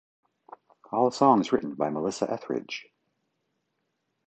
All 0.91 1.11
songs 1.11 1.51
written 1.53 1.75
by 1.75 1.91
Melissa 1.91 2.25
Etheridge. 2.27 2.87